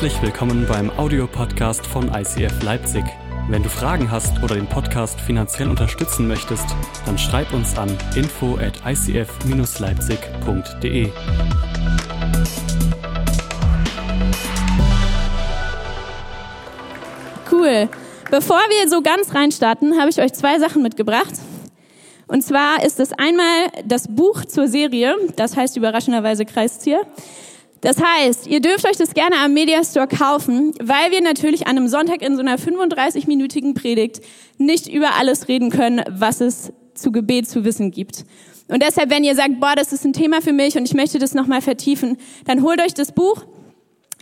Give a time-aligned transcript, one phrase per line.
[0.00, 3.04] Herzlich willkommen beim Audiopodcast von ICF Leipzig.
[3.50, 6.64] Wenn du Fragen hast oder den Podcast finanziell unterstützen möchtest,
[7.04, 11.10] dann schreib uns an info at icf-leipzig.de.
[17.52, 17.90] Cool.
[18.30, 21.34] Bevor wir so ganz reinstarten, habe ich euch zwei Sachen mitgebracht.
[22.26, 27.02] Und zwar ist es einmal das Buch zur Serie, das heißt überraschenderweise Kreiszieher.
[27.80, 31.88] Das heißt, ihr dürft euch das gerne am Mediastore kaufen, weil wir natürlich an einem
[31.88, 34.20] Sonntag in so einer 35-minütigen Predigt
[34.58, 38.24] nicht über alles reden können, was es zu Gebet zu wissen gibt.
[38.68, 41.18] Und deshalb, wenn ihr sagt, boah, das ist ein Thema für mich und ich möchte
[41.18, 43.46] das nochmal vertiefen, dann holt euch das Buch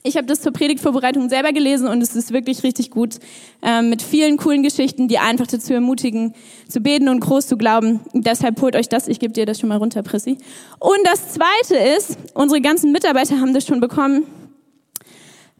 [0.02, 3.16] ich habe das zur Predigtvorbereitung selber gelesen und es ist wirklich richtig gut
[3.62, 6.34] äh, mit vielen coolen Geschichten, die einfach dazu ermutigen,
[6.69, 8.01] zu beten und groß zu glauben.
[8.12, 9.09] Deshalb holt euch das.
[9.09, 10.39] Ich gebe dir das schon mal runter, Prissi.
[10.79, 14.25] Und das Zweite ist, unsere ganzen Mitarbeiter haben das schon bekommen.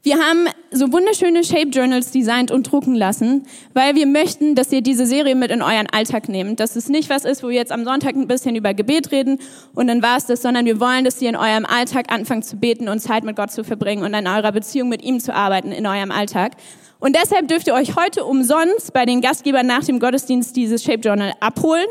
[0.08, 4.80] Wir haben so wunderschöne Shape Journals designt und drucken lassen, weil wir möchten, dass ihr
[4.80, 6.60] diese Serie mit in euren Alltag nehmt.
[6.60, 9.38] Dass es nicht was ist, wo wir jetzt am Sonntag ein bisschen über Gebet reden
[9.74, 12.56] und dann war es das, sondern wir wollen, dass ihr in eurem Alltag anfangt zu
[12.56, 15.72] beten und Zeit mit Gott zu verbringen und an eurer Beziehung mit ihm zu arbeiten
[15.72, 16.52] in eurem Alltag.
[17.00, 21.00] Und deshalb dürft ihr euch heute umsonst bei den Gastgebern nach dem Gottesdienst dieses Shape
[21.00, 21.86] Journal abholen.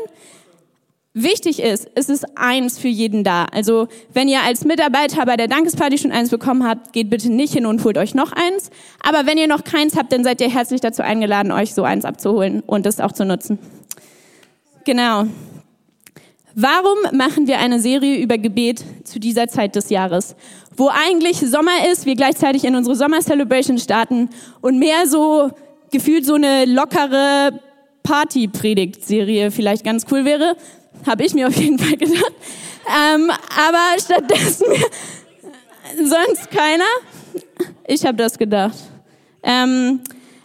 [1.20, 3.46] Wichtig ist, es ist eins für jeden da.
[3.50, 7.54] Also wenn ihr als Mitarbeiter bei der Dankesparty schon eins bekommen habt, geht bitte nicht
[7.54, 8.70] hin und holt euch noch eins.
[9.02, 12.04] Aber wenn ihr noch keins habt, dann seid ihr herzlich dazu eingeladen, euch so eins
[12.04, 13.58] abzuholen und es auch zu nutzen.
[14.84, 15.24] Genau.
[16.54, 20.36] Warum machen wir eine Serie über Gebet zu dieser Zeit des Jahres?
[20.76, 24.30] Wo eigentlich Sommer ist, wir gleichzeitig in unsere Sommer-Celebration starten
[24.60, 25.50] und mehr so
[25.90, 27.60] gefühlt so eine lockere
[28.08, 30.56] Party-Predigt-Serie vielleicht ganz cool wäre,
[31.06, 32.32] habe ich mir auf jeden Fall gedacht.
[32.86, 34.66] Ähm, aber stattdessen
[35.96, 36.84] sonst keiner.
[37.86, 38.76] Ich habe das gedacht.
[39.42, 40.00] Ähm,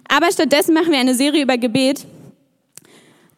[0.08, 2.06] aber stattdessen machen wir eine Serie über Gebet.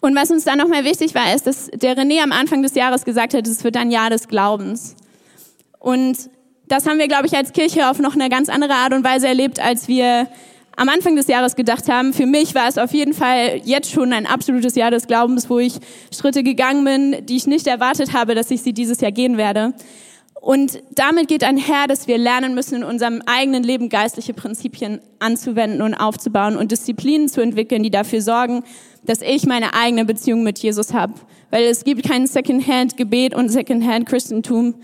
[0.02, 3.06] Und was uns da nochmal wichtig war, ist, dass der René am Anfang des Jahres
[3.06, 4.96] gesagt hat, es wird ein Jahr des Glaubens.
[5.80, 6.30] Und
[6.68, 9.28] das haben wir, glaube ich, als Kirche auf noch eine ganz andere Art und Weise
[9.28, 10.28] erlebt, als wir
[10.76, 12.14] am Anfang des Jahres gedacht haben.
[12.14, 15.60] Für mich war es auf jeden Fall jetzt schon ein absolutes Jahr des Glaubens, wo
[15.60, 15.74] ich
[16.14, 19.74] Schritte gegangen bin, die ich nicht erwartet habe, dass ich sie dieses Jahr gehen werde.
[20.42, 25.82] Und damit geht einher, dass wir lernen müssen, in unserem eigenen Leben geistliche Prinzipien anzuwenden
[25.82, 28.64] und aufzubauen und Disziplinen zu entwickeln, die dafür sorgen,
[29.04, 31.14] dass ich meine eigene Beziehung mit Jesus habe.
[31.50, 34.76] Weil es gibt kein Secondhand-Gebet und Secondhand-Christentum.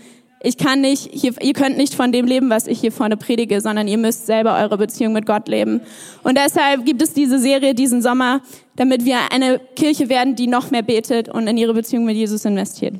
[0.44, 3.60] Ich kann nicht, hier, ihr könnt nicht von dem leben, was ich hier vorne predige,
[3.60, 5.80] sondern ihr müsst selber eure Beziehung mit Gott leben.
[6.24, 8.40] Und deshalb gibt es diese Serie diesen Sommer,
[8.74, 12.44] damit wir eine Kirche werden, die noch mehr betet und in ihre Beziehung mit Jesus
[12.44, 12.94] investiert.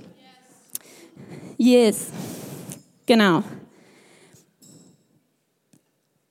[1.58, 2.10] Yes.
[3.06, 3.42] Genau.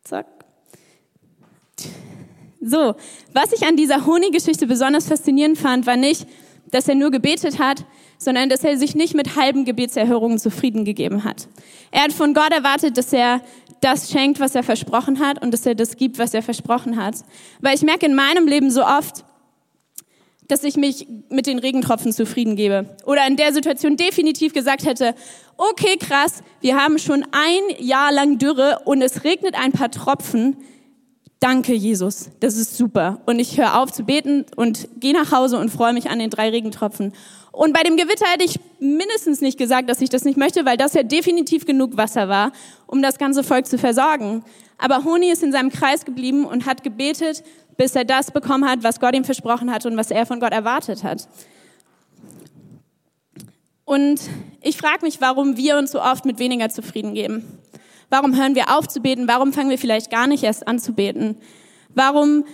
[0.06, 0.28] Zack.
[2.62, 2.96] So,
[3.34, 6.26] was ich an dieser Honiggeschichte besonders faszinierend fand, war nicht,
[6.72, 7.86] dass er nur gebetet hat,
[8.22, 11.48] sondern dass er sich nicht mit halben Gebetserhörungen zufrieden gegeben hat.
[11.90, 13.42] Er hat von Gott erwartet, dass er
[13.82, 17.16] das schenkt, was er versprochen hat und dass er das gibt, was er versprochen hat.
[17.62, 19.26] Weil ich merke in meinem Leben so oft,
[20.48, 22.96] dass ich mich mit den Regentropfen zufrieden gebe.
[23.06, 25.16] Oder in der Situation definitiv gesagt hätte,
[25.58, 30.58] okay, krass, wir haben schon ein Jahr lang Dürre und es regnet ein paar Tropfen.
[31.40, 33.22] Danke, Jesus, das ist super.
[33.26, 36.30] Und ich höre auf zu beten und gehe nach Hause und freue mich an den
[36.30, 37.14] drei Regentropfen.
[37.52, 40.78] Und bei dem Gewitter hätte ich mindestens nicht gesagt, dass ich das nicht möchte, weil
[40.78, 42.54] das ja definitiv genug Wasser war,
[42.88, 44.44] um das ganze Volk zu versorgen.
[44.78, 47.44] Aber Honi ist in seinem Kreis geblieben und hat gebetet,
[47.78, 50.54] bis er das bekommen hat, was Gott ihm versprochen hat und was er von Gott
[50.54, 51.28] erwartet hat.
[53.84, 54.22] Und
[54.62, 57.60] ich frage mich, warum wir uns so oft mit weniger zufrieden geben.
[58.10, 59.28] Warum hören wir auf zu beten?
[59.28, 61.38] Warum fangen wir vielleicht gar nicht erst an zu beten?
[61.94, 62.46] Warum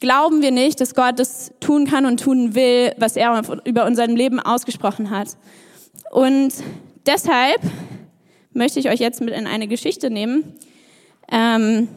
[0.00, 4.06] glauben wir nicht, dass Gott das tun kann und tun will, was er über unser
[4.06, 5.36] Leben ausgesprochen hat.
[6.10, 6.52] Und
[7.06, 7.60] deshalb
[8.52, 10.56] möchte ich euch jetzt mit in eine Geschichte nehmen,
[11.30, 11.88] ähm,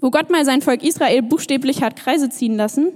[0.00, 2.92] wo Gott mal sein Volk Israel buchstäblich hat Kreise ziehen lassen.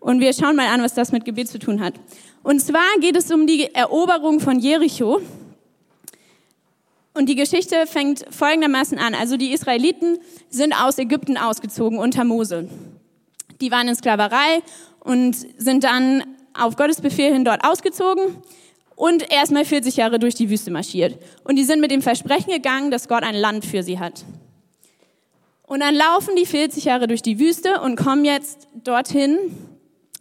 [0.00, 1.94] Und wir schauen mal an, was das mit Gebet zu tun hat.
[2.42, 5.22] Und zwar geht es um die Eroberung von Jericho.
[7.14, 9.14] Und die Geschichte fängt folgendermaßen an.
[9.14, 10.18] Also die Israeliten
[10.50, 12.68] sind aus Ägypten ausgezogen unter Mose
[13.62, 14.62] die waren in Sklaverei
[15.00, 18.42] und sind dann auf Gottes Befehl hin dort ausgezogen
[18.96, 21.18] und erstmal 40 Jahre durch die Wüste marschiert.
[21.44, 24.24] Und die sind mit dem Versprechen gegangen, dass Gott ein Land für sie hat.
[25.62, 29.38] Und dann laufen die 40 Jahre durch die Wüste und kommen jetzt dorthin,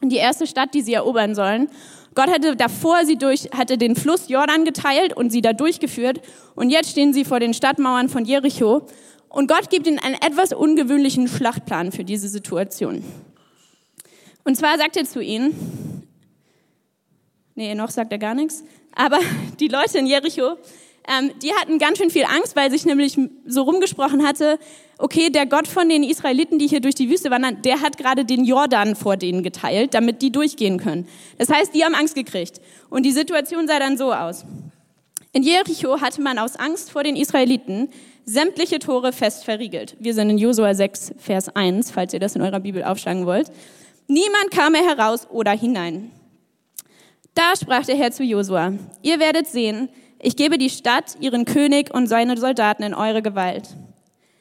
[0.02, 1.70] in die erste Stadt, die sie erobern sollen.
[2.16, 6.22] Gott hatte davor sie durch, hatte den Fluss Jordan geteilt und sie da durchgeführt.
[6.56, 8.88] Und jetzt stehen sie vor den Stadtmauern von Jericho
[9.30, 13.04] Und Gott gibt ihnen einen etwas ungewöhnlichen Schlachtplan für diese Situation.
[14.44, 16.08] Und zwar sagt er zu ihnen,
[17.56, 18.64] nee, noch sagt er gar nichts,
[18.96, 19.20] aber
[19.60, 20.58] die Leute in Jericho,
[21.08, 24.60] ähm, die hatten ganz schön viel Angst, weil sich nämlich so rumgesprochen hatte,
[24.98, 28.24] okay, der Gott von den Israeliten, die hier durch die Wüste wandern, der hat gerade
[28.24, 31.08] den Jordan vor denen geteilt, damit die durchgehen können.
[31.38, 32.62] Das heißt, die haben Angst gekriegt.
[32.90, 34.46] Und die Situation sah dann so aus.
[35.34, 37.90] In Jericho hatte man aus Angst vor den Israeliten
[38.26, 39.96] sämtliche Tore fest verriegelt.
[40.00, 43.52] Wir sind in Josua 6, Vers 1, falls ihr das in eurer Bibel aufschlagen wollt.
[44.14, 46.12] Niemand kam mehr heraus oder hinein.
[47.34, 49.88] Da sprach der Herr zu Josua, ihr werdet sehen,
[50.20, 53.70] ich gebe die Stadt, ihren König und seine Soldaten in eure Gewalt.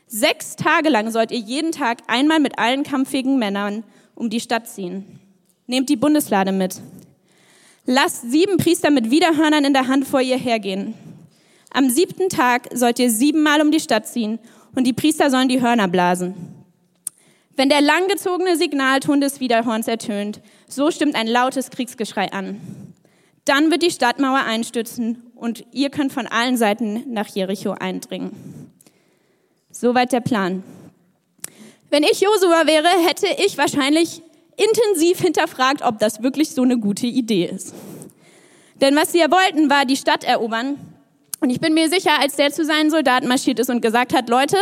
[0.09, 3.85] Sechs Tage lang sollt ihr jeden Tag einmal mit allen kampfähigen Männern
[4.17, 5.21] um die Stadt ziehen.
[5.69, 6.81] Nehmt die Bundeslade mit.
[7.87, 10.95] Lasst sieben Priester mit Widerhörnern in der Hand vor ihr hergehen.
[11.73, 14.41] Am siebten Tag sollt ihr siebenmal um die Stadt ziehen
[14.75, 16.60] und die Priester sollen die Hörner blasen.
[17.61, 22.59] Wenn der langgezogene Signalton des Widerhorns ertönt, so stimmt ein lautes Kriegsgeschrei an.
[23.45, 28.73] Dann wird die Stadtmauer einstürzen und ihr könnt von allen Seiten nach Jericho eindringen.
[29.71, 30.63] Soweit der Plan.
[31.91, 34.23] Wenn ich Josua wäre, hätte ich wahrscheinlich
[34.57, 37.75] intensiv hinterfragt, ob das wirklich so eine gute Idee ist.
[38.81, 40.79] Denn was sie ja wollten, war die Stadt erobern
[41.41, 44.29] und ich bin mir sicher, als der zu seinen Soldaten marschiert ist und gesagt hat,
[44.29, 44.57] Leute,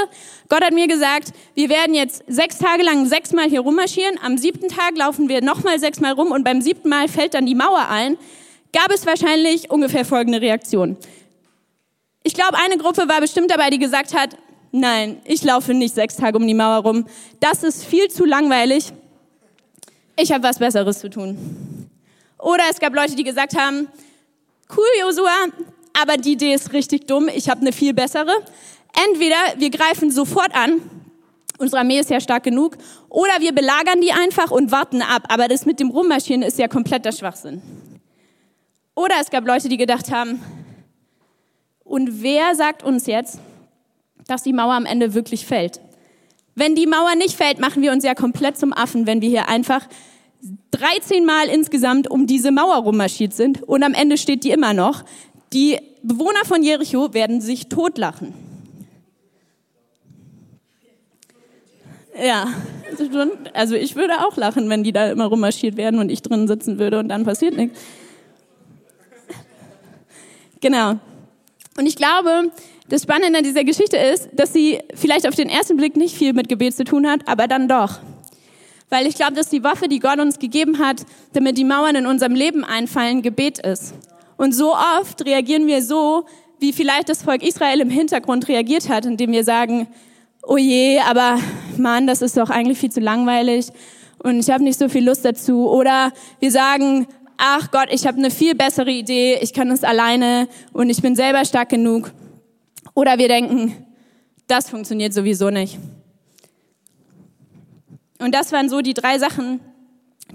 [0.48, 4.68] Gott hat mir gesagt, wir werden jetzt sechs Tage lang sechsmal hier rummarschieren, am siebten
[4.68, 8.16] Tag laufen wir nochmal sechsmal rum und beim siebten Mal fällt dann die Mauer ein,
[8.72, 10.96] gab es wahrscheinlich ungefähr folgende Reaktion.
[12.22, 14.36] Ich glaube, eine Gruppe war bestimmt dabei, die gesagt hat,
[14.70, 17.06] nein, ich laufe nicht sechs Tage um die Mauer rum,
[17.40, 18.92] das ist viel zu langweilig,
[20.16, 21.90] ich habe was Besseres zu tun.
[22.38, 23.88] Oder es gab Leute, die gesagt haben,
[24.76, 25.46] cool, Josua,
[26.00, 28.32] aber die Idee ist richtig dumm, ich habe eine viel bessere.
[29.10, 30.80] Entweder wir greifen sofort an,
[31.58, 32.76] unsere Armee ist ja stark genug,
[33.08, 35.24] oder wir belagern die einfach und warten ab.
[35.28, 37.62] Aber das mit dem Rummarschieren ist ja kompletter Schwachsinn.
[38.94, 40.40] Oder es gab Leute, die gedacht haben,
[41.84, 43.40] und wer sagt uns jetzt,
[44.26, 45.80] dass die Mauer am Ende wirklich fällt?
[46.54, 49.48] Wenn die Mauer nicht fällt, machen wir uns ja komplett zum Affen, wenn wir hier
[49.48, 49.86] einfach
[50.72, 55.04] 13 Mal insgesamt um diese Mauer rummarschiert sind und am Ende steht die immer noch.
[55.52, 58.34] Die Bewohner von Jericho werden sich totlachen.
[62.20, 62.48] Ja,
[63.54, 66.78] also ich würde auch lachen, wenn die da immer rummarschiert werden und ich drin sitzen
[66.78, 67.78] würde und dann passiert nichts.
[70.60, 70.98] Genau.
[71.76, 72.50] Und ich glaube,
[72.88, 76.32] das Spannende an dieser Geschichte ist, dass sie vielleicht auf den ersten Blick nicht viel
[76.32, 78.00] mit Gebet zu tun hat, aber dann doch.
[78.88, 81.04] Weil ich glaube, dass die Waffe, die Gott uns gegeben hat,
[81.34, 83.94] damit die Mauern in unserem Leben einfallen, Gebet ist.
[84.38, 86.24] Und so oft reagieren wir so,
[86.58, 89.88] wie vielleicht das Volk Israel im Hintergrund reagiert hat, indem wir sagen,
[90.42, 91.38] oh je, aber
[91.76, 93.66] Mann, das ist doch eigentlich viel zu langweilig
[94.18, 95.68] und ich habe nicht so viel Lust dazu.
[95.68, 97.06] Oder wir sagen,
[97.36, 101.14] ach Gott, ich habe eine viel bessere Idee, ich kann es alleine und ich bin
[101.16, 102.12] selber stark genug.
[102.94, 103.74] Oder wir denken,
[104.46, 105.78] das funktioniert sowieso nicht.
[108.18, 109.60] Und das waren so die drei Sachen,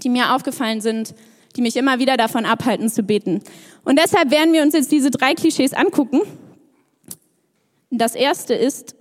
[0.02, 1.14] die mir aufgefallen sind,
[1.56, 3.40] die mich immer wieder davon abhalten zu beten.
[3.84, 6.20] Und deshalb werden wir uns jetzt diese drei Klischees angucken.
[7.90, 8.96] Das erste ist,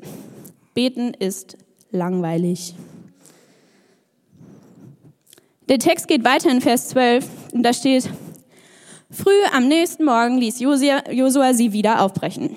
[0.73, 1.57] beten ist
[1.91, 2.75] langweilig.
[5.69, 8.09] Der Text geht weiter in Vers 12 und da steht,
[9.09, 12.55] früh am nächsten Morgen ließ Josua sie wieder aufbrechen.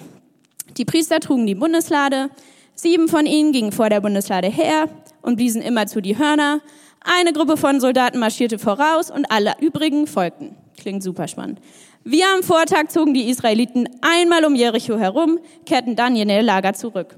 [0.77, 2.31] Die Priester trugen die Bundeslade,
[2.75, 4.89] sieben von ihnen gingen vor der Bundeslade her
[5.23, 6.61] und bliesen immerzu die Hörner,
[7.07, 10.57] eine Gruppe von Soldaten marschierte voraus und alle übrigen folgten.
[10.77, 11.61] Klingt super spannend.
[12.05, 16.75] Wie am Vortag zogen die Israeliten einmal um Jericho herum, kehrten dann in ihr Lager
[16.75, 17.17] zurück.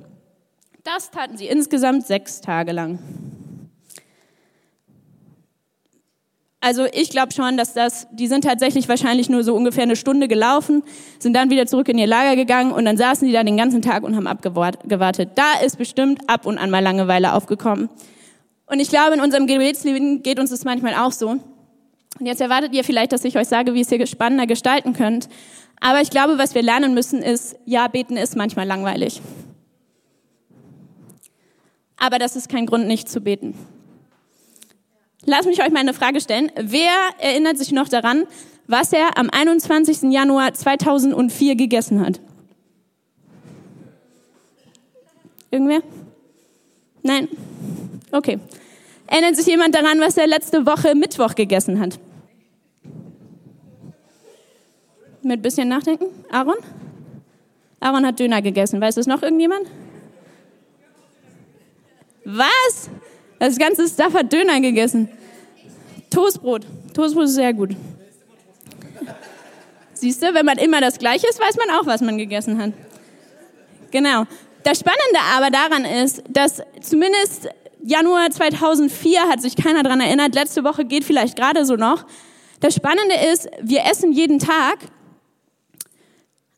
[0.84, 2.98] Das taten sie insgesamt sechs Tage lang.
[6.60, 10.26] Also ich glaube schon, dass das, die sind tatsächlich wahrscheinlich nur so ungefähr eine Stunde
[10.26, 10.82] gelaufen,
[11.18, 13.80] sind dann wieder zurück in ihr Lager gegangen und dann saßen die da den ganzen
[13.80, 15.30] Tag und haben abgewartet.
[15.36, 17.88] Da ist bestimmt ab und an mal Langeweile aufgekommen.
[18.68, 21.30] Und ich glaube, in unserem Gebetsleben geht uns das manchmal auch so.
[22.18, 24.92] Und jetzt erwartet ihr vielleicht, dass ich euch sage, wie ihr es hier spannender gestalten
[24.92, 25.28] könnt.
[25.80, 29.22] Aber ich glaube, was wir lernen müssen, ist, ja, beten ist manchmal langweilig.
[31.96, 33.54] Aber das ist kein Grund, nicht zu beten.
[35.24, 36.50] Lass mich euch mal eine Frage stellen.
[36.56, 38.24] Wer erinnert sich noch daran,
[38.66, 40.12] was er am 21.
[40.12, 42.20] Januar 2004 gegessen hat?
[45.50, 45.82] Irgendwer?
[48.18, 48.40] Okay.
[49.06, 52.00] Erinnert sich jemand daran, was er letzte Woche Mittwoch gegessen hat?
[55.22, 56.06] Mit bisschen Nachdenken?
[56.28, 56.56] Aaron?
[57.78, 58.80] Aaron hat Döner gegessen.
[58.80, 59.68] Weiß es noch irgendjemand?
[62.24, 62.90] Was?
[63.38, 65.08] Das ganze Stuff hat Döner gegessen.
[66.10, 66.66] Toastbrot.
[66.92, 67.76] Toastbrot ist sehr gut.
[69.92, 72.72] Siehst du, wenn man immer das Gleiche ist, weiß man auch, was man gegessen hat.
[73.92, 74.24] Genau.
[74.64, 77.48] Das Spannende aber daran ist, dass zumindest
[77.82, 82.06] Januar 2004 hat sich keiner dran erinnert, letzte Woche geht vielleicht gerade so noch.
[82.60, 84.78] Das Spannende ist, wir essen jeden Tag,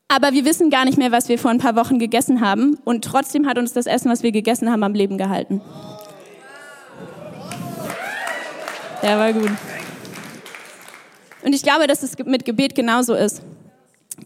[0.08, 3.04] aber wir wissen gar nicht mehr, was wir vor ein paar Wochen gegessen haben und
[3.04, 5.60] trotzdem hat uns das Essen, was wir gegessen haben, am Leben gehalten.
[9.02, 9.50] Der war gut.
[11.42, 13.42] Und ich glaube, dass es mit Gebet genauso ist.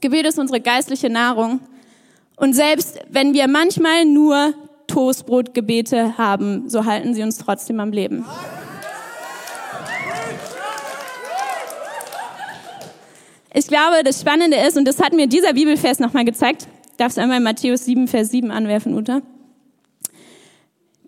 [0.01, 1.61] Gebet ist unsere geistliche Nahrung.
[2.37, 4.55] Und selbst wenn wir manchmal nur
[4.95, 8.25] Toastbrotgebete haben, so halten sie uns trotzdem am Leben.
[13.53, 17.23] Ich glaube, das Spannende ist, und das hat mir dieser Bibelvers nochmal gezeigt, darfst du
[17.23, 19.21] einmal Matthäus 7, Vers 7 anwerfen, Uta.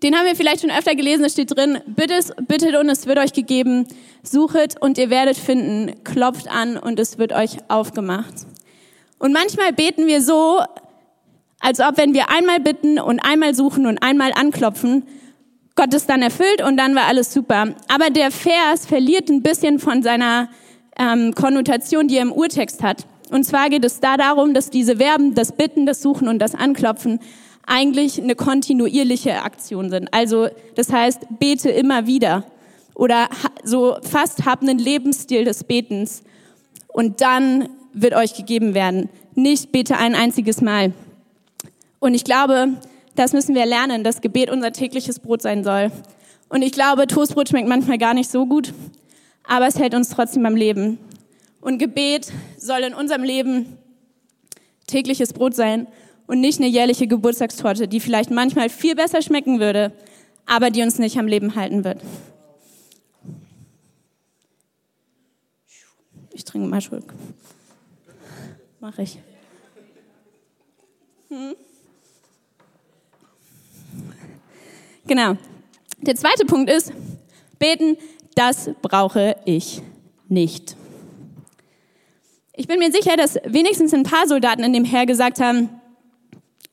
[0.03, 3.17] Den haben wir vielleicht schon öfter gelesen, da steht drin, bittet, bittet und es wird
[3.19, 3.87] euch gegeben,
[4.21, 8.35] suchet und ihr werdet finden, klopft an und es wird euch aufgemacht.
[9.17, 10.61] Und manchmal beten wir so,
[11.59, 15.03] als ob wenn wir einmal bitten und einmal suchen und einmal anklopfen,
[15.75, 17.75] Gott es dann erfüllt und dann war alles super.
[17.87, 20.49] Aber der Vers verliert ein bisschen von seiner
[20.97, 23.05] ähm, Konnotation, die er im Urtext hat.
[23.29, 26.55] Und zwar geht es da darum, dass diese Verben, das Bitten, das Suchen und das
[26.55, 27.19] Anklopfen,
[27.67, 30.13] eigentlich eine kontinuierliche Aktion sind.
[30.13, 32.45] Also das heißt, bete immer wieder
[32.95, 33.29] oder
[33.63, 36.23] so fast hab einen Lebensstil des Betens
[36.87, 39.09] und dann wird euch gegeben werden.
[39.35, 40.93] Nicht bete ein einziges Mal.
[41.99, 42.73] Und ich glaube,
[43.15, 45.91] das müssen wir lernen, dass Gebet unser tägliches Brot sein soll.
[46.49, 48.73] Und ich glaube, Toastbrot schmeckt manchmal gar nicht so gut,
[49.43, 50.99] aber es hält uns trotzdem am Leben.
[51.61, 53.77] Und Gebet soll in unserem Leben
[54.85, 55.87] tägliches Brot sein
[56.27, 59.91] und nicht eine jährliche Geburtstagstorte, die vielleicht manchmal viel besser schmecken würde,
[60.45, 62.01] aber die uns nicht am Leben halten wird.
[66.33, 67.13] Ich trinke mal Schluck.
[68.79, 69.17] Mach ich.
[71.29, 71.55] Hm?
[75.07, 75.37] Genau.
[76.01, 76.91] Der zweite Punkt ist,
[77.57, 77.97] beten,
[78.35, 79.81] das brauche ich
[80.27, 80.75] nicht.
[82.53, 85.69] Ich bin mir sicher, dass wenigstens ein paar Soldaten in dem Heer gesagt haben,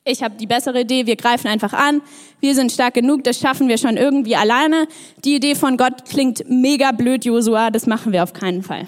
[0.07, 2.03] ich habe die bessere Idee, wir greifen einfach an,
[2.41, 4.87] wir sind stark genug, das schaffen wir schon irgendwie alleine.
[5.25, 8.87] Die Idee von Gott klingt mega blöd, Josua, das machen wir auf keinen Fall.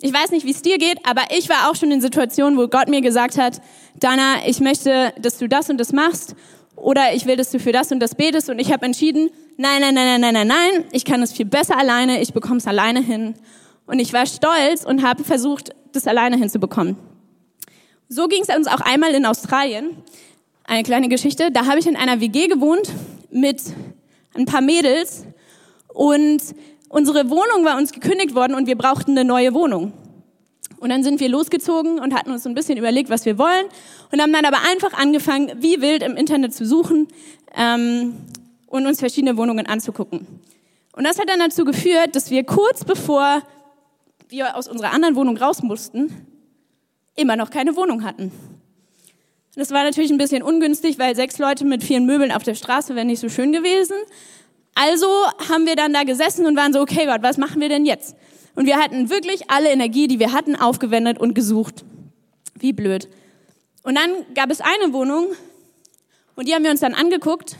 [0.00, 2.68] Ich weiß nicht, wie es dir geht, aber ich war auch schon in Situationen, wo
[2.68, 3.62] Gott mir gesagt hat,
[3.98, 6.36] Dana, ich möchte, dass du das und das machst
[6.76, 9.80] oder ich will, dass du für das und das betest und ich habe entschieden, nein,
[9.80, 12.66] nein, nein, nein, nein, nein, nein, ich kann es viel besser alleine, ich bekomme es
[12.66, 13.34] alleine hin.
[13.86, 16.96] Und ich war stolz und habe versucht, das alleine hinzubekommen.
[18.08, 19.96] So ging es uns auch einmal in Australien.
[20.64, 21.50] Eine kleine Geschichte.
[21.50, 22.90] Da habe ich in einer WG gewohnt
[23.30, 23.62] mit
[24.34, 25.24] ein paar Mädels
[25.88, 26.42] und
[26.88, 29.92] unsere Wohnung war uns gekündigt worden und wir brauchten eine neue Wohnung.
[30.78, 33.66] Und dann sind wir losgezogen und hatten uns so ein bisschen überlegt, was wir wollen
[34.12, 37.08] und haben dann aber einfach angefangen, wie wild im Internet zu suchen
[37.56, 38.14] ähm,
[38.66, 40.26] und uns verschiedene Wohnungen anzugucken.
[40.92, 43.42] Und das hat dann dazu geführt, dass wir kurz bevor
[44.28, 46.26] wir aus unserer anderen Wohnung raus mussten,
[47.14, 48.32] immer noch keine Wohnung hatten.
[49.54, 52.94] Das war natürlich ein bisschen ungünstig, weil sechs Leute mit vielen Möbeln auf der Straße
[52.94, 53.96] wären nicht so schön gewesen.
[54.74, 55.06] Also
[55.50, 58.14] haben wir dann da gesessen und waren so, okay Gott, was machen wir denn jetzt?
[58.56, 61.84] Und wir hatten wirklich alle Energie, die wir hatten, aufgewendet und gesucht.
[62.58, 63.08] Wie blöd.
[63.84, 65.28] Und dann gab es eine Wohnung
[66.34, 67.56] und die haben wir uns dann angeguckt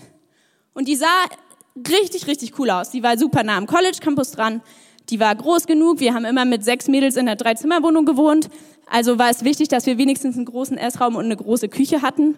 [0.75, 1.07] und die sah
[1.89, 2.91] richtig, richtig cool aus.
[2.91, 4.63] Die war super nah am College Campus dran.
[5.11, 6.01] Die war groß genug.
[6.01, 8.49] Wir haben immer mit sechs Mädels in einer Dreizimmerwohnung gewohnt.
[8.91, 12.37] Also war es wichtig, dass wir wenigstens einen großen Essraum und eine große Küche hatten.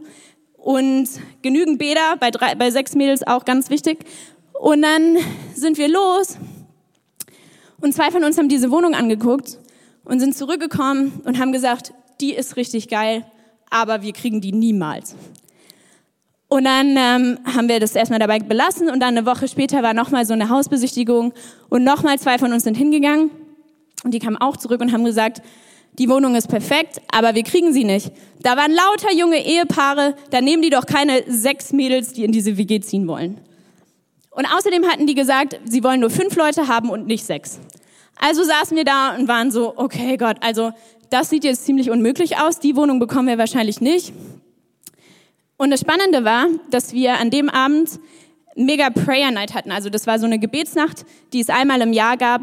[0.56, 1.08] Und
[1.42, 4.04] genügend Bäder, bei, drei, bei sechs Mädels auch ganz wichtig.
[4.52, 5.16] Und dann
[5.54, 6.36] sind wir los.
[7.80, 9.58] Und zwei von uns haben diese Wohnung angeguckt
[10.04, 13.24] und sind zurückgekommen und haben gesagt, die ist richtig geil,
[13.70, 15.14] aber wir kriegen die niemals.
[16.48, 19.92] Und dann ähm, haben wir das erstmal dabei belassen und dann eine Woche später war
[19.92, 21.34] nochmal so eine Hausbesichtigung
[21.68, 23.30] und nochmal zwei von uns sind hingegangen
[24.02, 25.42] und die kamen auch zurück und haben gesagt,
[25.98, 28.12] die Wohnung ist perfekt, aber wir kriegen sie nicht.
[28.40, 32.56] Da waren lauter junge Ehepaare, da nehmen die doch keine sechs Mädels, die in diese
[32.56, 33.40] WG ziehen wollen.
[34.30, 37.58] Und außerdem hatten die gesagt, sie wollen nur fünf Leute haben und nicht sechs.
[38.20, 40.72] Also saßen wir da und waren so, okay Gott, also
[41.10, 44.12] das sieht jetzt ziemlich unmöglich aus, die Wohnung bekommen wir wahrscheinlich nicht.
[45.56, 47.98] Und das Spannende war, dass wir an dem Abend
[48.54, 49.72] mega Prayer Night hatten.
[49.72, 52.42] Also das war so eine Gebetsnacht, die es einmal im Jahr gab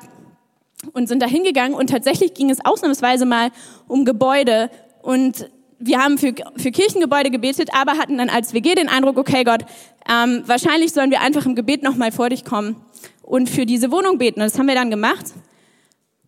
[0.94, 3.52] und sind da hingegangen und tatsächlich ging es ausnahmsweise mal
[3.88, 4.70] um Gebäude
[5.02, 5.50] und
[5.86, 9.62] wir haben für, für Kirchengebäude gebetet, aber hatten dann als WG den Eindruck, okay Gott,
[10.10, 12.76] ähm, wahrscheinlich sollen wir einfach im Gebet nochmal vor dich kommen
[13.22, 14.42] und für diese Wohnung beten.
[14.42, 15.26] Und das haben wir dann gemacht.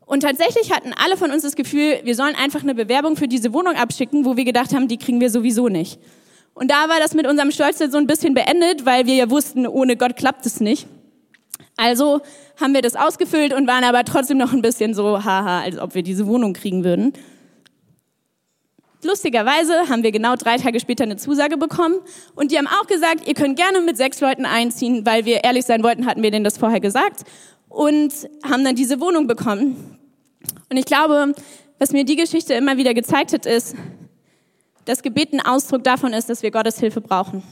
[0.06, 3.54] Und tatsächlich hatten alle von uns das Gefühl, wir sollen einfach eine Bewerbung für diese
[3.54, 6.00] Wohnung abschicken, wo wir gedacht haben, die kriegen wir sowieso nicht.
[6.54, 9.68] Und da war das mit unserem Stolz so ein bisschen beendet, weil wir ja wussten,
[9.68, 10.88] ohne Gott klappt es nicht.
[11.76, 12.22] Also
[12.60, 15.94] haben wir das ausgefüllt und waren aber trotzdem noch ein bisschen so, haha, als ob
[15.94, 17.14] wir diese Wohnung kriegen würden.
[19.04, 21.96] Lustigerweise haben wir genau drei Tage später eine Zusage bekommen
[22.36, 25.66] und die haben auch gesagt, ihr könnt gerne mit sechs Leuten einziehen, weil wir ehrlich
[25.66, 27.24] sein wollten, hatten wir denen das vorher gesagt
[27.70, 28.12] und
[28.44, 30.00] haben dann diese Wohnung bekommen.
[30.70, 31.36] Und ich glaube,
[31.78, 33.76] was mir die Geschichte immer wieder gezeigt hat, ist,
[34.86, 37.44] dass Gebet ein Ausdruck davon ist, dass wir Gottes Hilfe brauchen.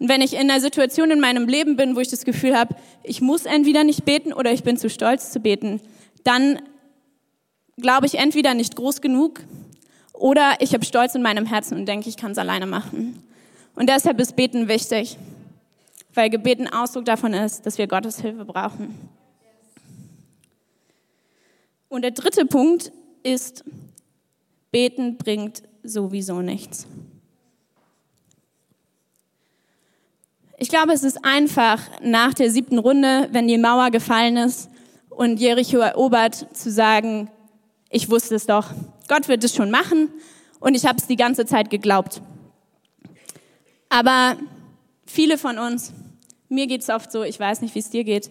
[0.00, 2.74] Und wenn ich in einer Situation in meinem Leben bin, wo ich das Gefühl habe,
[3.04, 5.80] ich muss entweder nicht beten oder ich bin zu stolz zu beten,
[6.24, 6.60] dann
[7.76, 9.40] glaube ich entweder nicht groß genug
[10.22, 13.20] oder ich habe Stolz in meinem Herzen und denke, ich kann es alleine machen.
[13.74, 15.18] Und deshalb ist Beten wichtig,
[16.14, 18.96] weil Gebet ein Ausdruck davon ist, dass wir Gottes Hilfe brauchen.
[21.88, 22.92] Und der dritte Punkt
[23.24, 23.64] ist,
[24.70, 26.86] Beten bringt sowieso nichts.
[30.56, 34.70] Ich glaube, es ist einfach nach der siebten Runde, wenn die Mauer gefallen ist
[35.10, 37.28] und Jericho erobert, zu sagen,
[37.90, 38.70] ich wusste es doch,
[39.08, 40.08] Gott wird es schon machen
[40.60, 42.22] und ich habe es die ganze Zeit geglaubt.
[43.88, 44.36] Aber
[45.06, 45.92] viele von uns,
[46.48, 48.30] mir geht es oft so, ich weiß nicht, wie es dir geht,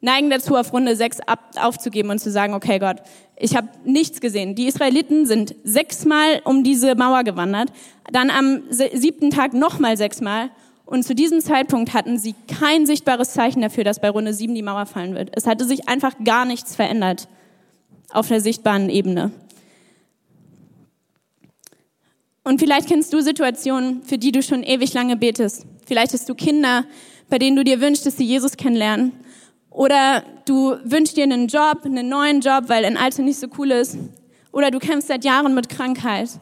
[0.00, 1.18] neigen dazu, auf Runde 6
[1.56, 2.98] aufzugeben und zu sagen, okay Gott,
[3.36, 4.54] ich habe nichts gesehen.
[4.54, 7.70] Die Israeliten sind sechsmal um diese Mauer gewandert,
[8.12, 10.50] dann am siebten Tag nochmal sechsmal
[10.86, 14.62] und zu diesem Zeitpunkt hatten sie kein sichtbares Zeichen dafür, dass bei Runde 7 die
[14.62, 15.30] Mauer fallen wird.
[15.32, 17.28] Es hatte sich einfach gar nichts verändert
[18.10, 19.32] auf der sichtbaren Ebene.
[22.46, 25.66] Und vielleicht kennst du Situationen, für die du schon ewig lange betest.
[25.84, 26.84] Vielleicht hast du Kinder,
[27.28, 29.10] bei denen du dir wünschst, dass sie Jesus kennenlernen.
[29.68, 33.72] Oder du wünschst dir einen Job, einen neuen Job, weil ein Alter nicht so cool
[33.72, 33.98] ist.
[34.52, 36.38] Oder du kämpfst seit Jahren mit Krankheit.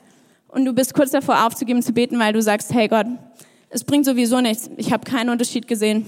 [0.49, 3.07] Und du bist kurz davor aufzugeben zu beten, weil du sagst, hey Gott,
[3.71, 4.69] es bringt sowieso nichts.
[4.77, 6.05] Ich habe keinen Unterschied gesehen.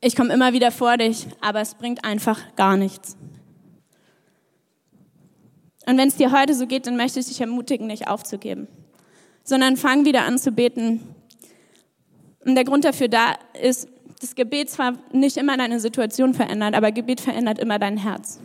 [0.00, 3.16] Ich komme immer wieder vor dich, aber es bringt einfach gar nichts.
[5.86, 8.68] Und wenn es dir heute so geht, dann möchte ich dich ermutigen, nicht aufzugeben,
[9.44, 11.00] sondern fang wieder an zu beten.
[12.44, 13.88] Und der Grund dafür da ist,
[14.20, 18.38] das Gebet zwar nicht immer deine Situation verändert, aber Gebet verändert immer dein Herz.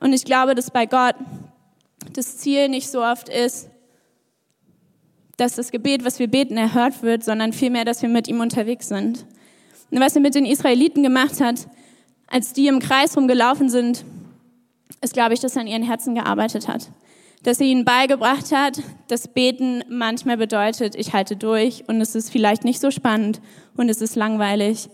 [0.00, 1.14] Und ich glaube, dass bei Gott
[2.12, 3.68] das Ziel nicht so oft ist,
[5.36, 8.88] dass das Gebet, was wir beten, erhört wird, sondern vielmehr, dass wir mit ihm unterwegs
[8.88, 9.24] sind.
[9.90, 11.68] Und was er mit den Israeliten gemacht hat,
[12.26, 14.04] als die im Kreis rumgelaufen sind,
[15.00, 16.90] ist, glaube ich, dass er an ihren Herzen gearbeitet hat.
[17.42, 22.30] Dass er ihnen beigebracht hat, dass Beten manchmal bedeutet, ich halte durch und es ist
[22.30, 23.40] vielleicht nicht so spannend
[23.76, 24.88] und es ist langweilig.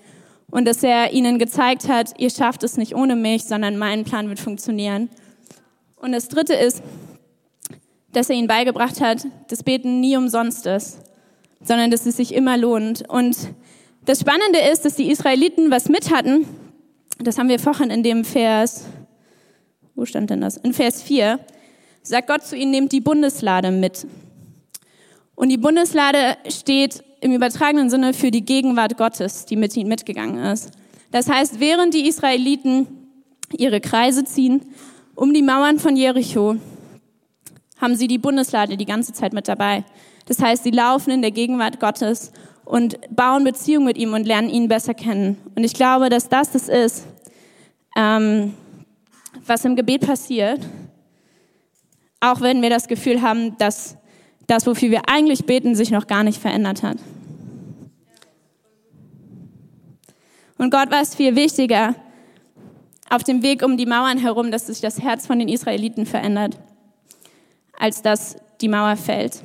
[0.50, 4.28] Und dass er ihnen gezeigt hat, ihr schafft es nicht ohne mich, sondern mein Plan
[4.28, 5.08] wird funktionieren.
[5.96, 6.82] Und das Dritte ist,
[8.12, 10.98] dass er ihnen beigebracht hat, dass Beten nie umsonst ist,
[11.62, 13.08] sondern dass es sich immer lohnt.
[13.08, 13.36] Und
[14.04, 16.46] das Spannende ist, dass die Israeliten was mit hatten.
[17.18, 18.84] Das haben wir vorhin in dem Vers,
[19.94, 20.56] wo stand denn das?
[20.56, 21.38] In Vers 4
[22.02, 24.06] sagt Gott zu ihnen, nehmt die Bundeslade mit.
[25.34, 30.44] Und die Bundeslade steht im übertragenen Sinne für die Gegenwart Gottes, die mit ihnen mitgegangen
[30.44, 30.70] ist.
[31.10, 32.86] Das heißt, während die Israeliten
[33.52, 34.62] ihre Kreise ziehen
[35.14, 36.56] um die Mauern von Jericho,
[37.80, 39.84] haben sie die Bundeslade die ganze Zeit mit dabei.
[40.26, 42.32] Das heißt, sie laufen in der Gegenwart Gottes
[42.64, 45.38] und bauen Beziehung mit ihm und lernen ihn besser kennen.
[45.54, 47.06] Und ich glaube, dass das das ist,
[47.96, 48.54] ähm,
[49.46, 50.60] was im Gebet passiert,
[52.20, 53.96] auch wenn wir das Gefühl haben, dass
[54.46, 56.98] das, wofür wir eigentlich beten, sich noch gar nicht verändert hat.
[60.58, 61.94] Und Gott war es viel wichtiger,
[63.10, 66.58] auf dem Weg um die Mauern herum, dass sich das Herz von den Israeliten verändert
[67.78, 69.42] als dass die Mauer fällt.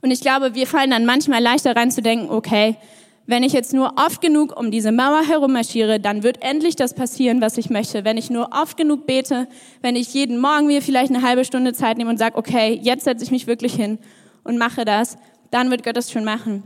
[0.00, 2.76] Und ich glaube, wir fallen dann manchmal leichter rein zu denken, okay,
[3.26, 6.94] wenn ich jetzt nur oft genug um diese Mauer herum marschiere, dann wird endlich das
[6.94, 8.04] passieren, was ich möchte.
[8.04, 9.46] Wenn ich nur oft genug bete,
[9.80, 13.04] wenn ich jeden Morgen mir vielleicht eine halbe Stunde Zeit nehme und sage, okay, jetzt
[13.04, 13.98] setze ich mich wirklich hin
[14.42, 15.16] und mache das,
[15.50, 16.64] dann wird Gott das schon machen.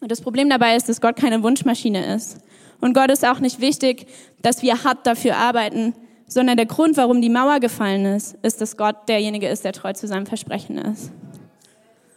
[0.00, 2.38] Und das Problem dabei ist, dass Gott keine Wunschmaschine ist.
[2.80, 4.06] Und Gott ist auch nicht wichtig,
[4.40, 5.94] dass wir hart dafür arbeiten,
[6.26, 9.92] sondern der Grund, warum die Mauer gefallen ist, ist, dass Gott derjenige ist, der treu
[9.92, 11.10] zu seinem Versprechen ist.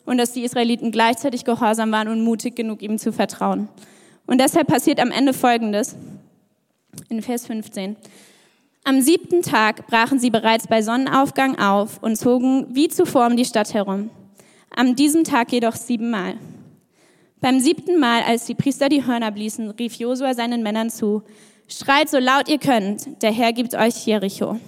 [0.06, 3.70] Und dass die Israeliten gleichzeitig gehorsam waren und mutig genug, ihm zu vertrauen.
[4.26, 5.96] Und deshalb passiert am Ende Folgendes,
[7.10, 7.96] in Vers 15.
[8.86, 13.46] Am siebten Tag brachen sie bereits bei Sonnenaufgang auf und zogen wie zuvor um die
[13.46, 14.10] Stadt herum.
[14.76, 16.36] Am diesem Tag jedoch siebenmal.
[17.40, 21.24] Beim siebten Mal, als die Priester die Hörner bliesen, rief Josua seinen Männern zu,
[21.68, 24.60] Schreit so laut ihr könnt, der Herr gibt euch Jericho.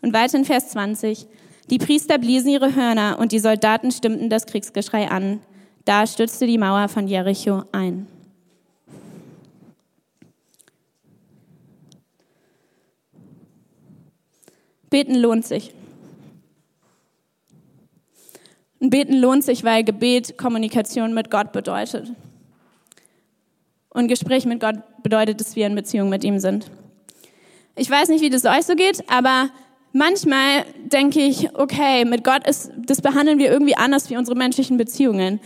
[0.00, 1.26] Und weiter in Vers 20.
[1.68, 5.40] Die Priester bliesen ihre Hörner und die Soldaten stimmten das Kriegsgeschrei an.
[5.84, 8.06] Da stürzte die Mauer von Jericho ein.
[14.90, 15.72] Beten lohnt sich.
[18.80, 22.10] Und beten lohnt sich, weil Gebet Kommunikation mit Gott bedeutet.
[23.90, 26.70] Und Gespräch mit Gott bedeutet, dass wir in Beziehung mit ihm sind.
[27.76, 29.50] Ich weiß nicht, wie das euch so geht, aber
[29.92, 34.76] manchmal denke ich, okay, mit Gott ist, das behandeln wir irgendwie anders wie unsere menschlichen
[34.76, 35.40] Beziehungen.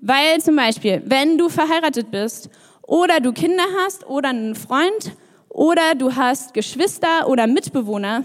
[0.00, 2.50] Weil zum Beispiel, wenn du verheiratet bist
[2.82, 5.12] oder du Kinder hast oder einen Freund
[5.48, 8.24] oder du hast Geschwister oder Mitbewohner,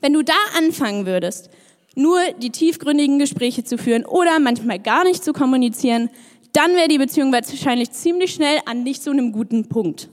[0.00, 1.50] wenn du da anfangen würdest,
[1.94, 6.10] nur die tiefgründigen Gespräche zu führen oder manchmal gar nicht zu kommunizieren,
[6.52, 10.08] dann wäre die Beziehung wahrscheinlich ziemlich schnell an nicht so einem guten Punkt.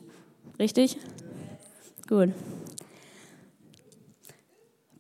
[0.59, 0.97] Richtig?
[2.07, 2.29] Gut.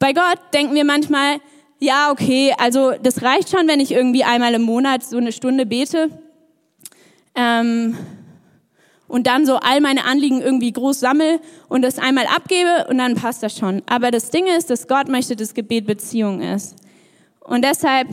[0.03, 1.37] Bei Gott denken wir manchmal,
[1.79, 5.65] ja, okay, also das reicht schon, wenn ich irgendwie einmal im Monat so eine Stunde
[5.65, 6.09] bete
[7.35, 7.97] ähm,
[9.07, 11.39] und dann so all meine Anliegen irgendwie groß sammel
[11.69, 13.81] und das einmal abgebe und dann passt das schon.
[13.85, 16.75] Aber das Ding ist, dass Gott möchte, dass Gebet Beziehung ist.
[17.39, 18.09] Und deshalb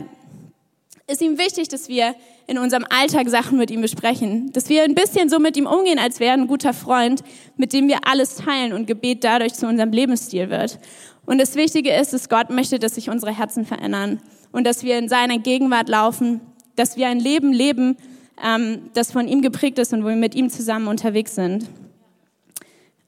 [1.07, 2.15] ist ihm wichtig, dass wir
[2.47, 5.99] in unserem Alltag Sachen mit ihm besprechen, dass wir ein bisschen so mit ihm umgehen,
[5.99, 7.21] als wäre ein guter Freund,
[7.57, 10.79] mit dem wir alles teilen und Gebet dadurch zu unserem Lebensstil wird.
[11.25, 14.97] Und das Wichtige ist, dass Gott möchte, dass sich unsere Herzen verändern und dass wir
[14.97, 16.41] in seiner Gegenwart laufen,
[16.75, 17.97] dass wir ein Leben leben,
[18.43, 21.69] ähm, das von ihm geprägt ist und wo wir mit ihm zusammen unterwegs sind.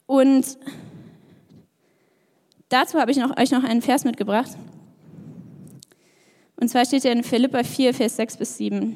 [0.05, 0.57] Und
[2.69, 4.51] dazu habe ich noch, euch noch einen Vers mitgebracht.
[6.55, 8.95] Und zwar steht er in Philippa 4, Vers 6 bis 7.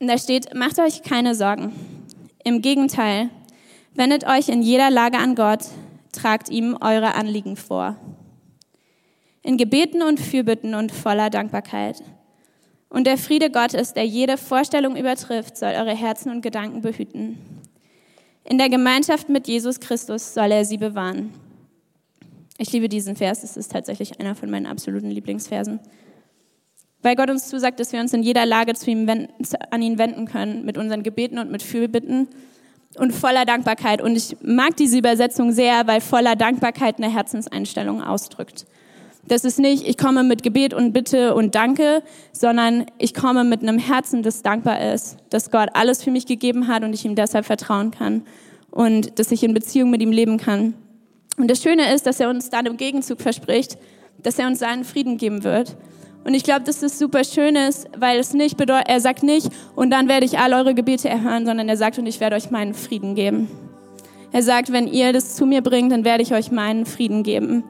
[0.00, 1.72] Und da steht, macht euch keine Sorgen.
[2.44, 3.30] Im Gegenteil,
[3.94, 5.60] wendet euch in jeder Lage an Gott,
[6.14, 7.96] tragt ihm eure Anliegen vor.
[9.42, 12.02] In Gebeten und Fürbitten und voller Dankbarkeit.
[12.88, 17.38] Und der Friede Gottes, der jede Vorstellung übertrifft, soll eure Herzen und Gedanken behüten.
[18.44, 21.32] In der Gemeinschaft mit Jesus Christus soll er sie bewahren.
[22.56, 25.80] Ich liebe diesen Vers, es ist tatsächlich einer von meinen absoluten Lieblingsversen.
[27.02, 29.32] Weil Gott uns zusagt, dass wir uns in jeder Lage zu ihm wenden,
[29.70, 32.28] an ihn wenden können, mit unseren Gebeten und mit Fürbitten
[32.98, 34.02] und voller Dankbarkeit.
[34.02, 38.66] Und ich mag diese Übersetzung sehr, weil voller Dankbarkeit eine Herzenseinstellung ausdrückt.
[39.26, 42.02] Das ist nicht, ich komme mit Gebet und Bitte und Danke,
[42.32, 46.68] sondern ich komme mit einem Herzen, das dankbar ist, dass Gott alles für mich gegeben
[46.68, 48.22] hat und ich ihm deshalb vertrauen kann
[48.70, 50.74] und dass ich in Beziehung mit ihm leben kann.
[51.38, 53.78] Und das Schöne ist, dass er uns dann im Gegenzug verspricht,
[54.22, 55.74] dass er uns seinen Frieden geben wird.
[56.24, 59.48] Und ich glaube, dass das super schön ist, weil es nicht bedeutet, er sagt nicht,
[59.76, 62.50] und dann werde ich all eure Gebete erhören, sondern er sagt, und ich werde euch
[62.50, 63.48] meinen Frieden geben.
[64.32, 67.62] Er sagt, wenn ihr das zu mir bringt, dann werde ich euch meinen Frieden geben,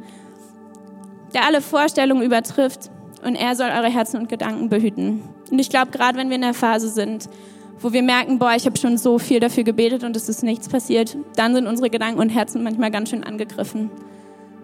[1.34, 2.90] der alle Vorstellungen übertrifft
[3.24, 5.22] und er soll eure Herzen und Gedanken behüten.
[5.50, 7.28] Und ich glaube, gerade wenn wir in der Phase sind,
[7.80, 10.68] wo wir merken, boah, ich habe schon so viel dafür gebetet und es ist nichts
[10.68, 13.90] passiert, dann sind unsere Gedanken und Herzen manchmal ganz schön angegriffen.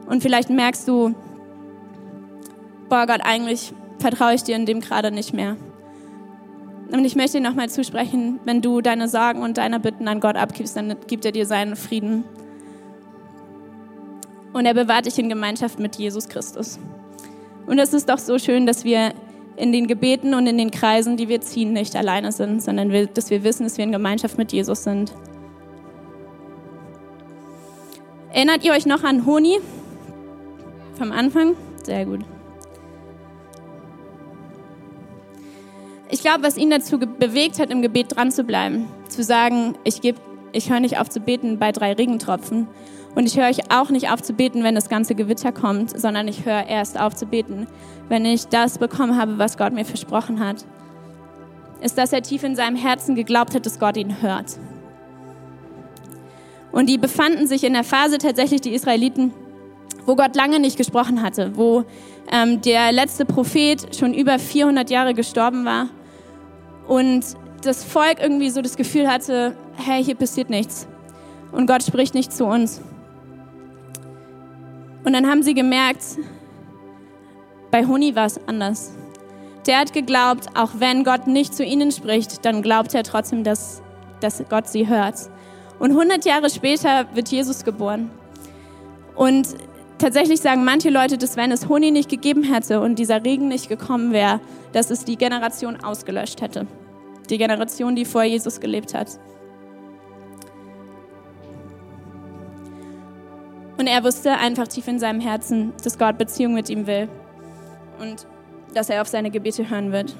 [0.07, 1.14] Und vielleicht merkst du,
[2.88, 5.56] boah Gott, eigentlich vertraue ich dir in dem gerade nicht mehr.
[6.90, 10.36] Und ich möchte dir nochmal zusprechen, wenn du deine Sorgen und deine Bitten an Gott
[10.36, 12.24] abgibst, dann gibt er dir seinen Frieden.
[14.52, 16.80] Und er bewahrt dich in Gemeinschaft mit Jesus Christus.
[17.66, 19.12] Und es ist doch so schön, dass wir
[19.56, 23.30] in den Gebeten und in den Kreisen, die wir ziehen, nicht alleine sind, sondern dass
[23.30, 25.12] wir wissen, dass wir in Gemeinschaft mit Jesus sind.
[28.32, 29.58] Erinnert ihr euch noch an Honi
[30.96, 31.54] vom Anfang?
[31.84, 32.24] Sehr gut.
[36.12, 40.01] Ich glaube, was ihn dazu bewegt hat, im Gebet dran zu bleiben, zu sagen, ich,
[40.53, 42.66] ich höre nicht auf zu beten bei drei Regentropfen
[43.14, 46.27] und ich höre euch auch nicht auf zu beten, wenn das ganze Gewitter kommt, sondern
[46.27, 47.68] ich höre erst auf zu beten,
[48.09, 50.64] wenn ich das bekommen habe, was Gott mir versprochen hat.
[51.81, 54.59] Ist, dass er tief in seinem Herzen geglaubt hat, dass Gott ihn hört.
[56.73, 59.33] Und die befanden sich in der Phase tatsächlich, die Israeliten,
[60.07, 61.85] wo Gott lange nicht gesprochen hatte, wo
[62.33, 65.88] ähm, der letzte Prophet schon über 400 Jahre gestorben war
[66.90, 67.24] und
[67.62, 70.88] das Volk irgendwie so das Gefühl hatte, hey, hier passiert nichts
[71.53, 72.81] und Gott spricht nicht zu uns.
[75.05, 76.03] Und dann haben sie gemerkt,
[77.70, 78.90] bei Honi war es anders.
[79.68, 83.83] Der hat geglaubt, auch wenn Gott nicht zu ihnen spricht, dann glaubt er trotzdem, dass,
[84.18, 85.14] dass Gott sie hört.
[85.79, 88.11] Und 100 Jahre später wird Jesus geboren.
[89.14, 89.46] Und
[90.00, 93.68] tatsächlich sagen manche Leute, dass wenn es Honig nicht gegeben hätte und dieser Regen nicht
[93.68, 94.40] gekommen wäre,
[94.72, 96.66] dass es die Generation ausgelöscht hätte.
[97.28, 99.18] Die Generation, die vor Jesus gelebt hat.
[103.78, 107.08] Und er wusste einfach tief in seinem Herzen, dass Gott Beziehung mit ihm will
[107.98, 108.26] und
[108.74, 110.14] dass er auf seine Gebete hören wird.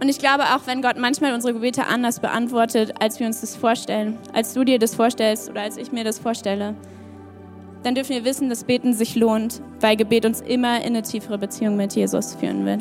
[0.00, 3.56] Und ich glaube auch, wenn Gott manchmal unsere Gebete anders beantwortet, als wir uns das
[3.56, 6.74] vorstellen, als du dir das vorstellst oder als ich mir das vorstelle,
[7.84, 11.38] dann dürfen wir wissen, dass Beten sich lohnt, weil Gebet uns immer in eine tiefere
[11.38, 12.80] Beziehung mit Jesus führen wird.